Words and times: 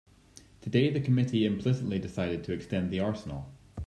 Today 0.61 0.89
the 0.89 0.99
committee 0.99 1.45
implicitly 1.45 1.99
decided 1.99 2.43
to 2.45 2.53
extend 2.53 2.89
the 2.89 2.99
arsenal. 3.01 3.51